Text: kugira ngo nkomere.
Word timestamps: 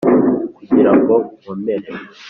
kugira 0.55 0.91
ngo 0.99 1.15
nkomere. 1.41 1.89